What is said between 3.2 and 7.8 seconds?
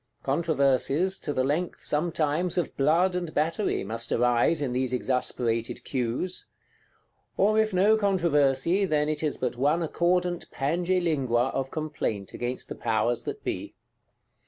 battery, must arise in these exasperated Queues. Or if